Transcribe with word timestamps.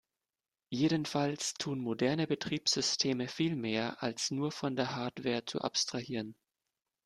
Jedenfalls 0.71 1.53
tun 1.53 1.79
moderne 1.79 2.25
Betriebssysteme 2.25 3.27
viel 3.27 3.55
mehr, 3.55 4.01
als 4.01 4.31
nur 4.31 4.51
von 4.51 4.75
der 4.75 4.95
Hardware 4.95 5.45
zu 5.45 5.61
abstrahieren. 5.61 6.33